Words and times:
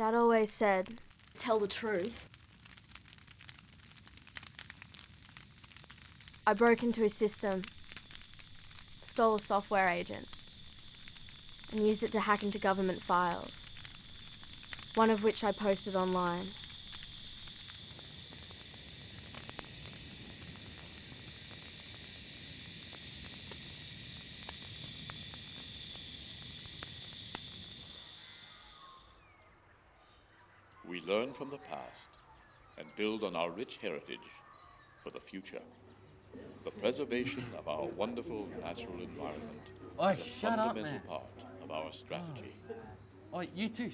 Dad 0.00 0.14
always 0.14 0.50
said, 0.50 0.98
Tell 1.36 1.58
the 1.58 1.68
truth. 1.68 2.26
I 6.46 6.54
broke 6.54 6.82
into 6.82 7.02
his 7.02 7.12
system, 7.12 7.64
stole 9.02 9.34
a 9.34 9.38
software 9.38 9.90
agent, 9.90 10.26
and 11.70 11.86
used 11.86 12.02
it 12.02 12.12
to 12.12 12.20
hack 12.20 12.42
into 12.42 12.58
government 12.58 13.02
files, 13.02 13.66
one 14.94 15.10
of 15.10 15.22
which 15.22 15.44
I 15.44 15.52
posted 15.52 15.94
online. 15.94 16.52
We 30.84 31.00
learn 31.02 31.32
from 31.32 31.50
the 31.50 31.58
past 31.58 32.08
and 32.78 32.86
build 32.96 33.24
on 33.24 33.36
our 33.36 33.50
rich 33.50 33.78
heritage 33.80 34.30
for 35.02 35.10
the 35.10 35.20
future. 35.20 35.62
The 36.64 36.70
preservation 36.70 37.44
of 37.56 37.68
our 37.68 37.86
wonderful 37.86 38.48
natural 38.62 39.00
environment 39.00 39.70
Oi, 40.02 40.10
is 40.12 40.20
a 40.20 40.24
shut 40.24 40.58
up, 40.58 40.74
fundamental 40.74 40.92
man. 40.92 41.00
part 41.08 41.44
of 41.62 41.70
our 41.70 41.92
strategy. 41.92 42.54
Oh, 43.32 43.40
you 43.54 43.68
too. 43.68 43.88